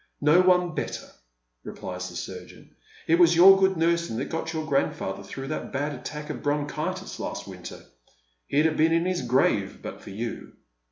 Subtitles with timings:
[0.17, 1.11] *' No one better,"
[1.63, 2.69] replies the sm geon;"
[3.07, 7.19] it was your good nursing that got your grandfather through that bad attack of bronchitis
[7.19, 7.83] last winter.
[8.47, 10.57] He'd have been in his grave but for yon."